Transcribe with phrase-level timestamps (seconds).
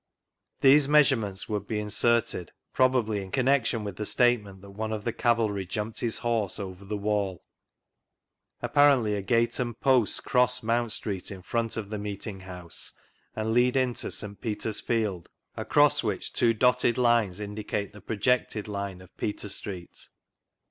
[0.61, 5.03] These measurements would be inserted, probably, in connec tion with the statement that one of
[5.03, 7.43] the Cavalry jumped his horse over this wall.
[8.63, 12.93] Apparently a gate and posts cross Mount Street in front of the Meeting House,
[13.35, 14.41] and lead into" St.
[14.41, 20.07] Peter's Field," across which two dotted tines indicate the projecled line of Peter Street.